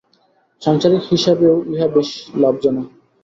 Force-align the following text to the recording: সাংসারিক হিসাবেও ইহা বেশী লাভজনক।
সাংসারিক 0.61 1.03
হিসাবেও 1.11 1.55
ইহা 1.71 1.87
বেশী 1.95 2.19
লাভজনক। 2.41 2.87